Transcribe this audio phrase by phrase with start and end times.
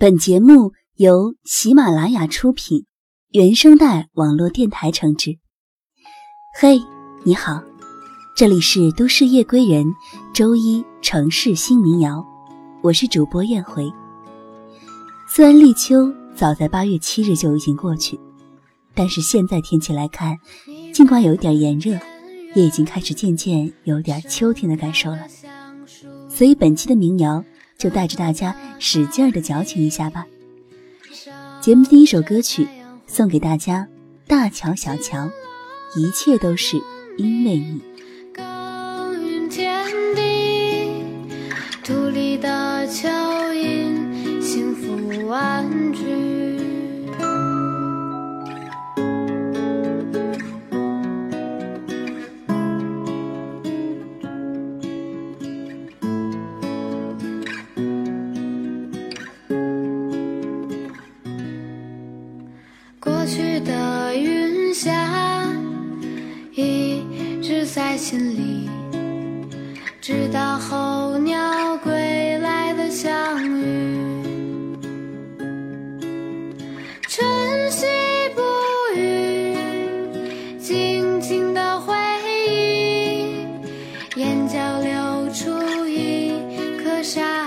[0.00, 2.86] 本节目由喜马拉雅出品，
[3.32, 5.38] 原声带网络电台承制。
[6.58, 6.80] 嘿，
[7.22, 7.62] 你好，
[8.34, 9.84] 这里是都市夜归人
[10.32, 12.24] 周一城市新民谣，
[12.82, 13.92] 我是主播燕回。
[15.28, 18.18] 虽然立秋早在八月七日就已经过去，
[18.94, 20.34] 但是现在天气来看，
[20.94, 21.92] 尽管有一点炎热，
[22.54, 25.26] 也已经开始渐渐有点秋天的感受了。
[26.26, 27.44] 所以本期的民谣。
[27.80, 30.26] 就带着大家使劲儿的矫情一下吧。
[31.62, 32.68] 节目第一首歌曲
[33.06, 33.88] 送给大家，
[34.28, 35.18] 《大乔小乔》，
[35.96, 36.76] 一切都是
[37.16, 37.80] 因为你。
[38.34, 38.44] 耕
[39.24, 39.82] 耘天
[40.14, 41.02] 地，
[41.82, 43.08] 土里大桥
[87.02, 87.39] 下。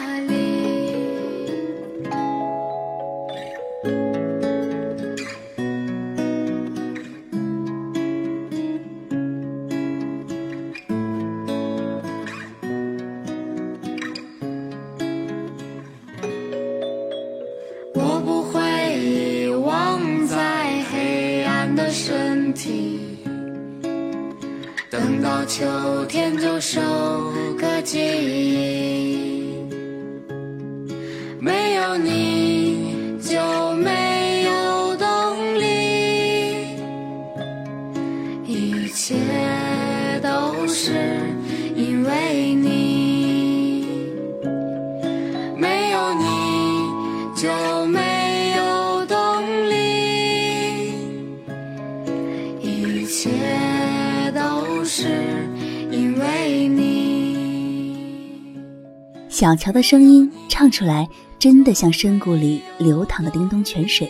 [59.33, 64.07] 小乔的声音唱出来，真的像深谷里流淌的叮咚泉水。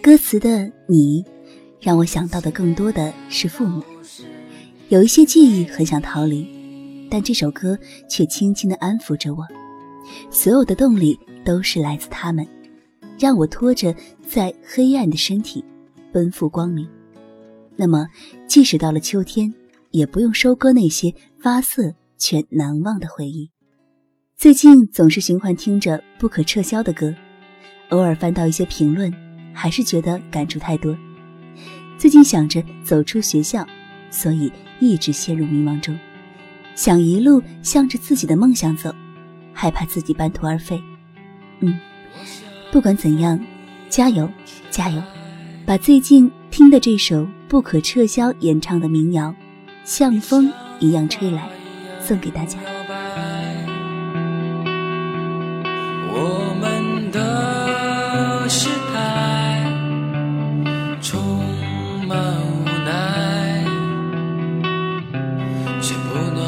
[0.00, 1.22] 歌词的你，
[1.78, 3.84] 让我想到的更多的是父母。
[4.88, 6.48] 有一些记忆很想逃离，
[7.10, 9.46] 但这首歌却轻轻地安抚着我。
[10.30, 12.46] 所有的动力都是来自他们，
[13.18, 13.94] 让我拖着
[14.26, 15.62] 在黑暗的身体
[16.10, 16.88] 奔赴光明。
[17.76, 18.06] 那么，
[18.46, 19.52] 即使到了秋天，
[19.90, 23.50] 也不用收割那些发涩却难忘的回忆。
[24.40, 27.14] 最近总是循环听着不可撤销的歌，
[27.90, 29.12] 偶尔翻到一些评论，
[29.52, 30.96] 还是觉得感触太多。
[31.98, 33.66] 最近想着走出学校，
[34.10, 35.94] 所以一直陷入迷茫中，
[36.74, 38.90] 想一路向着自己的梦想走，
[39.52, 40.82] 害怕自己半途而废。
[41.60, 41.78] 嗯，
[42.72, 43.38] 不管怎样，
[43.90, 44.26] 加油，
[44.70, 45.02] 加油！
[45.66, 49.28] 把最近听的这首不可撤销演唱的民谣
[49.84, 51.46] 《像风一样吹来》
[52.02, 52.58] 送给大家。
[65.80, 66.39] 却不能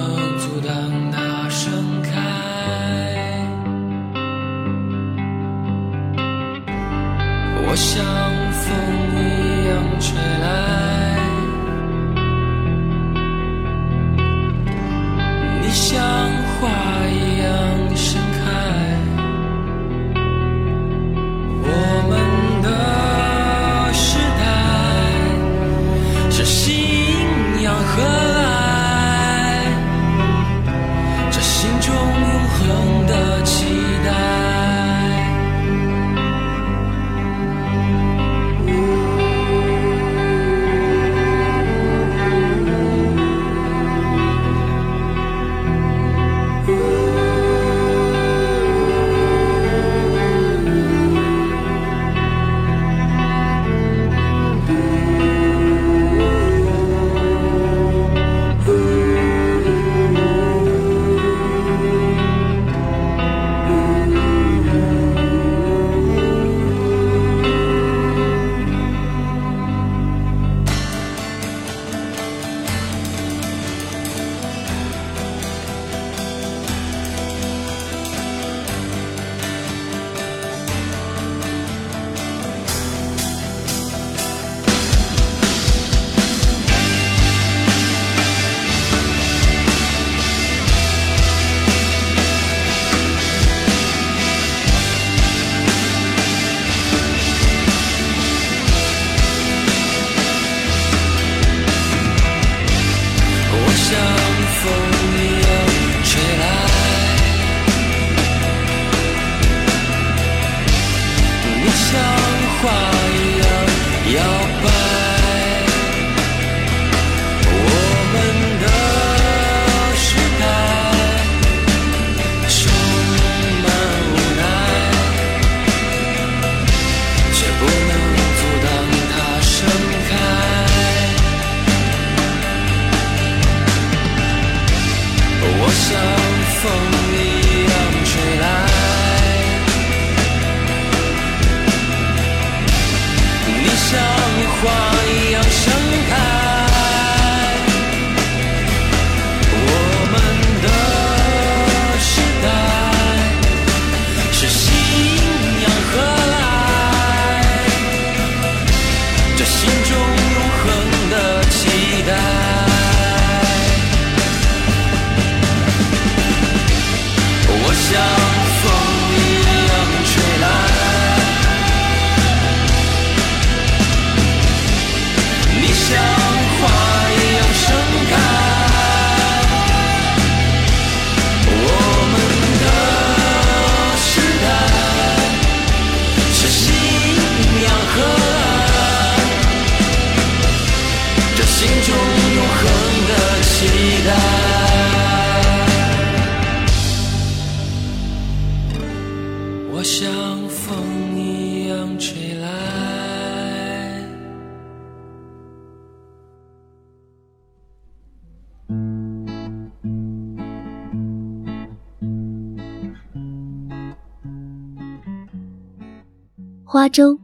[216.72, 217.18] 花粥，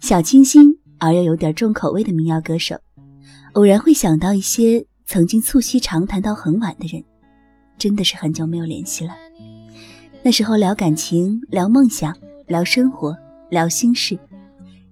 [0.00, 2.74] 小清新而又有点重口味的民谣歌手，
[3.52, 7.00] 偶然会想到一些曾经促膝长谈到很晚的人，
[7.78, 9.14] 真的是很久没有联系了。
[10.24, 12.12] 那时候聊感情、聊梦想、
[12.48, 13.16] 聊生活、
[13.50, 14.18] 聊心事，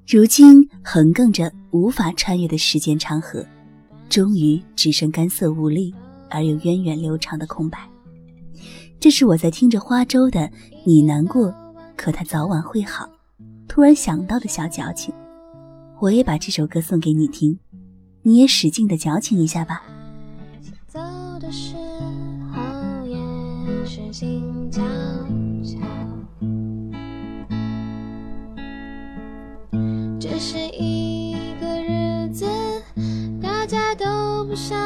[0.07, 3.45] 如今横亘着无法穿越的时间长河，
[4.09, 5.93] 终于只剩干涩无力
[6.31, 7.81] 而又源远流长的空白。
[9.01, 10.49] 这是我在听着花粥的
[10.87, 11.53] “你难过，
[11.97, 13.11] 可它早晚会好”。
[13.69, 15.15] 突然想到的小矫情，
[16.01, 17.59] 我也把这首歌送给你听，
[18.23, 19.83] 你也使劲的矫情一下吧。
[20.87, 20.99] 走
[21.39, 21.77] 的时
[22.55, 23.19] 候也
[23.85, 24.83] 是静悄
[25.63, 25.79] 悄，
[30.19, 32.47] 这是一个日子，
[33.43, 34.79] 大家都不想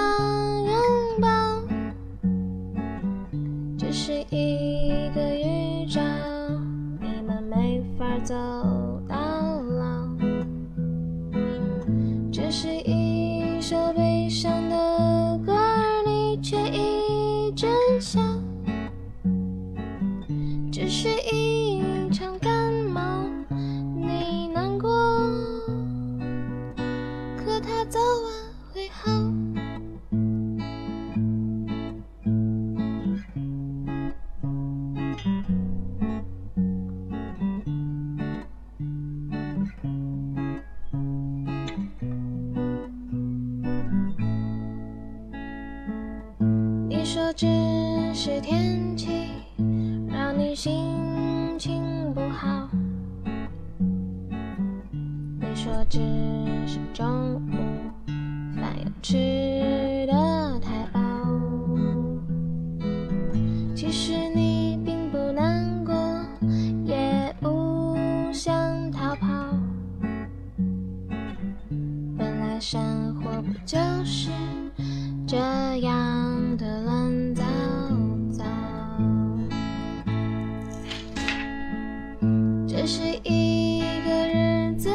[82.80, 84.88] 这是一个日子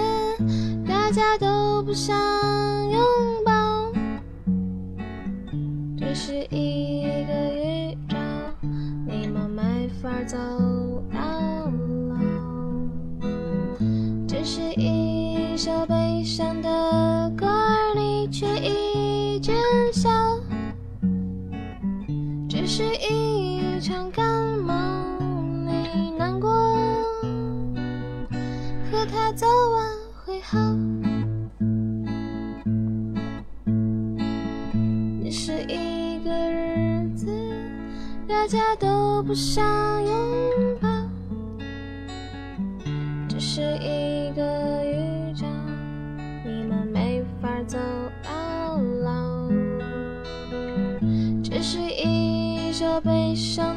[0.88, 2.16] 大家都不想
[38.28, 39.64] 大家都不想
[40.04, 40.88] 拥抱，
[43.28, 45.46] 只是一个预兆，
[46.44, 47.78] 你们没法走
[48.24, 49.50] 到老。
[51.44, 53.75] 这是一首悲伤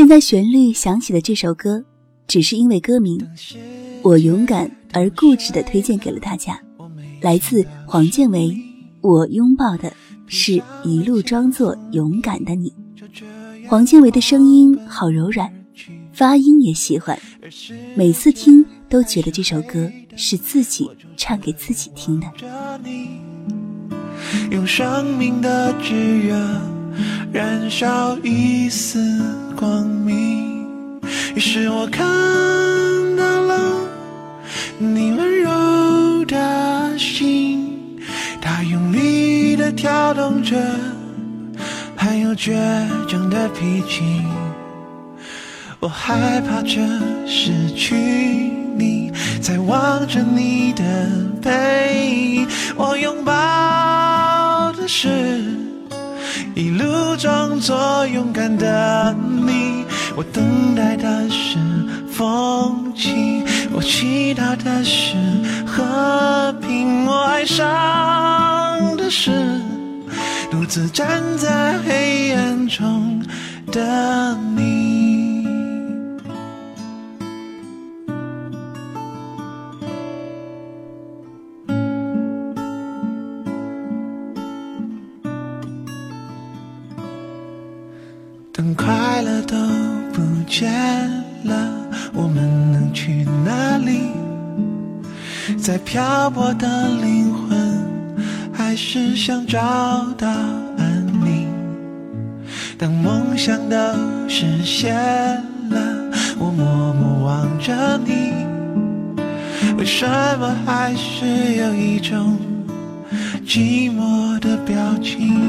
[0.00, 1.84] 现在旋律响起的这首歌，
[2.26, 3.20] 只是因为歌名，
[4.00, 6.58] 我勇敢而固执的推荐给了大家。
[7.20, 8.56] 来自黄建为，
[9.02, 9.92] 我拥抱的
[10.26, 12.72] 是一路装作勇敢的你。
[13.68, 15.52] 黄建为的声音好柔软，
[16.14, 17.20] 发音也喜欢，
[17.94, 22.26] 每次听都觉得这首歌是自己唱给自己听的。
[24.50, 26.34] 用生命的炙热
[27.30, 28.98] 燃烧一丝，
[31.40, 32.06] 于是我看
[33.16, 33.88] 到了
[34.76, 37.98] 你温柔的心，
[38.42, 40.54] 它用力的跳动着，
[41.96, 42.52] 还有倔
[43.08, 44.22] 强的脾气。
[45.78, 46.76] 我害怕着
[47.26, 47.96] 失去
[48.76, 50.84] 你，在望着你的
[51.40, 55.08] 背影，我拥抱的是
[56.54, 59.16] 一路装作勇敢的
[59.46, 61.56] 你，我等待的是
[62.10, 65.14] 风景，我期待的是
[65.66, 69.30] 和平，我爱上的是
[70.50, 73.22] 独自站在黑暗中
[73.72, 74.36] 的
[96.34, 97.84] 我的灵魂，
[98.52, 99.58] 还是想找
[100.16, 101.48] 到安宁。
[102.78, 103.76] 当梦想都
[104.28, 104.94] 实现
[105.70, 108.32] 了，我默默望着你，
[109.76, 110.06] 为什
[110.38, 112.38] 么还是有一种
[113.46, 115.40] 寂寞的表情？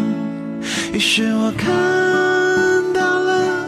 [0.94, 1.70] 于是我看
[2.94, 3.66] 到了。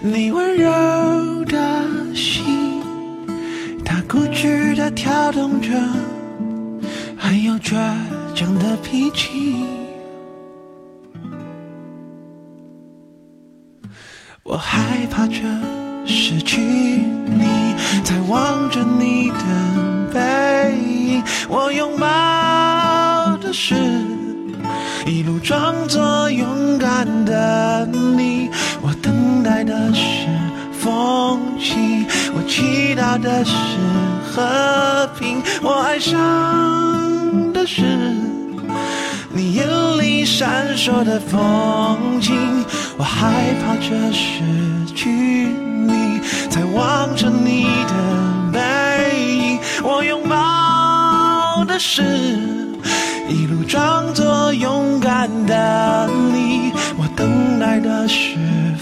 [0.00, 1.58] 你温柔的
[2.14, 2.82] 心，
[3.84, 5.70] 它固执的跳动着，
[7.28, 7.76] 很有倔
[8.34, 9.66] 强的脾气。
[14.42, 15.42] 我害怕着
[16.06, 19.44] 失去你，在望着你的
[20.10, 21.22] 背影。
[21.50, 23.74] 我拥抱的是
[25.04, 28.48] 一路装作勇敢的你。
[28.80, 30.28] 我等待的是
[30.80, 33.52] 风景，我祈祷的是
[34.30, 37.82] 和平，我爱上的是
[39.32, 39.66] 你眼
[39.98, 42.64] 里闪烁的风景。
[42.96, 44.42] 我害怕着失
[44.94, 47.94] 去你，在望着你的
[48.52, 48.58] 背
[49.36, 49.58] 影。
[49.82, 52.02] 我拥抱的是
[53.28, 54.27] 一路装作
[57.68, 58.36] 爱的是。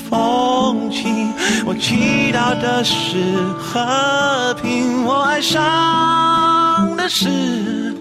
[0.08, 1.32] 风景，
[1.64, 7.92] 我祈祷的是和平，我爱上的是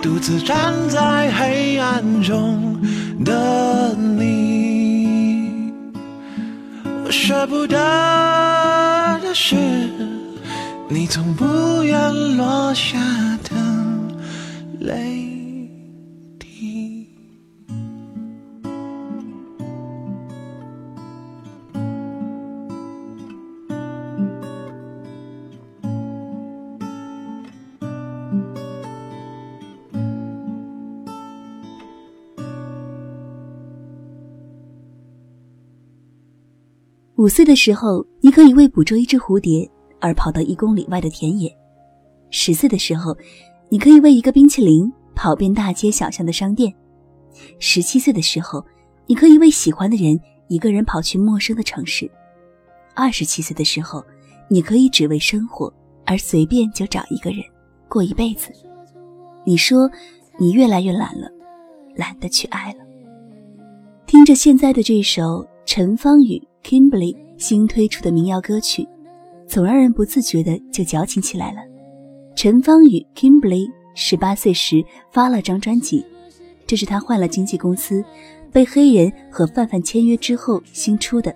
[0.00, 2.80] 独自站在黑暗中
[3.22, 5.70] 的你。
[7.04, 7.76] 我舍不得
[9.22, 9.54] 的是
[10.88, 12.96] 你从不愿落下
[13.44, 13.54] 的
[14.78, 15.29] 泪。
[37.20, 41.50] 五岁的时候，你可以为捕捉一只蝴蝶而跑到一公里外的田野；
[42.30, 43.14] 十岁的时候，
[43.68, 46.72] 你可以为一个冰淇淋跑遍大街小巷的商店；
[47.58, 48.64] 十七岁的时候，
[49.06, 52.06] 你可以为喜欢的人一个人跑去陌生的城市；
[52.94, 54.02] 二十七岁的时候，
[54.48, 55.70] 你可以只为生活
[56.06, 57.40] 而随便就找一个人
[57.86, 58.50] 过一辈子。
[59.44, 59.90] 你说，
[60.38, 61.28] 你越来越懒了，
[61.96, 62.78] 懒得去爱了。
[64.06, 66.42] 听着现在的这首陈芳语。
[66.64, 68.86] Kimberly 新推出的民谣歌曲，
[69.46, 71.58] 总让人不自觉的就矫情起来了。
[72.36, 76.04] 陈芳语 Kimberly 十八岁时发了张专辑，
[76.66, 78.04] 这是他换了经纪公司，
[78.52, 81.34] 被黑人和范范签约之后新出的。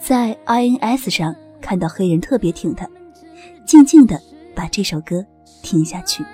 [0.00, 2.88] 在 INS 上看到黑人特别挺他，
[3.64, 4.20] 静静的
[4.54, 5.24] 把这首歌
[5.62, 6.24] 听下去。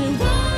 [0.00, 0.49] 是我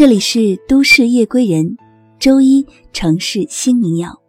[0.00, 1.76] 这里是都市夜归人，
[2.18, 4.22] 周一城市新民谣，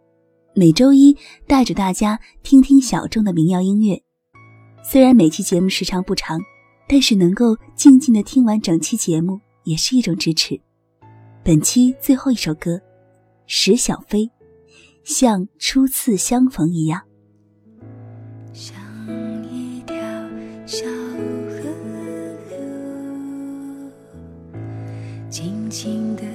[0.54, 4.02] 每周一带着大家听听小众的民谣音乐。
[4.84, 6.38] 虽然每期节目时长不长，
[6.86, 10.60] 但是能够静静的听完整期节目也是一种支持。
[11.42, 12.78] 本期最后一首歌，
[13.46, 14.30] 石小飞，
[15.04, 17.00] 像初次相逢一样。
[18.52, 18.76] 像
[19.50, 19.96] 一条
[20.66, 20.84] 小
[25.72, 26.31] 轻的。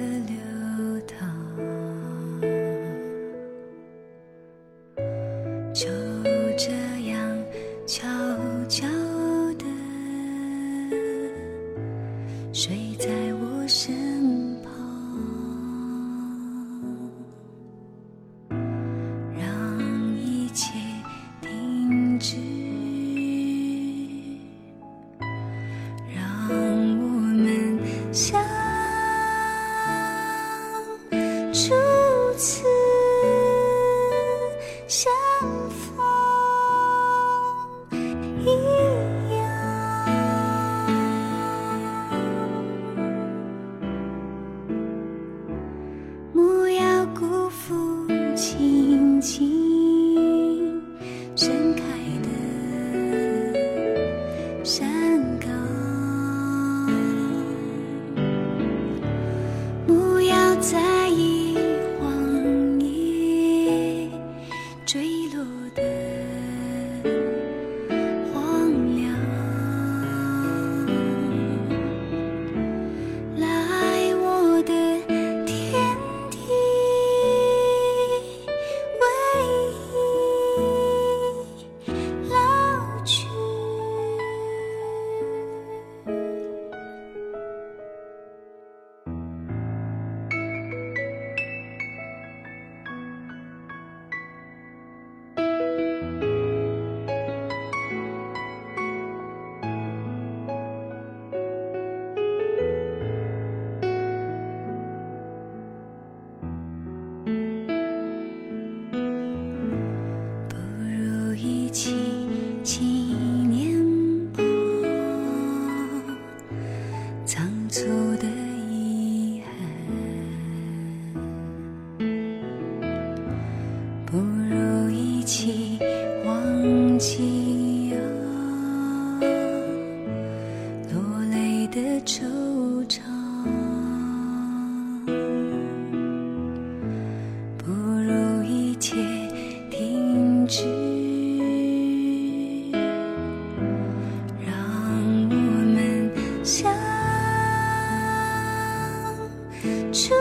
[149.92, 150.14] 初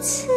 [0.00, 0.28] 次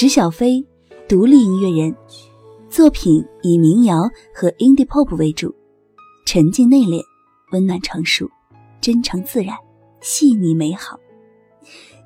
[0.00, 0.66] 石小飞，
[1.06, 1.94] 独立音乐人，
[2.70, 3.98] 作品以民谣
[4.34, 5.54] 和 indie pop 为主，
[6.24, 7.02] 沉静内敛，
[7.52, 8.26] 温暖成熟，
[8.80, 9.54] 真诚自然，
[10.00, 10.98] 细腻美好，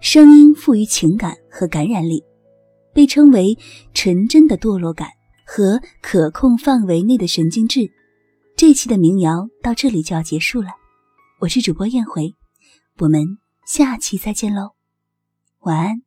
[0.01, 2.25] 声音富于情感和感染力，
[2.93, 3.57] 被称为
[3.93, 5.11] 纯真的堕落感
[5.47, 7.93] 和可控范围内的神经质。
[8.57, 10.71] 这期的民谣到这里就要结束了，
[11.43, 12.35] 我是主播燕回，
[12.99, 14.73] 我们下期再见喽，
[15.61, 16.03] 晚安。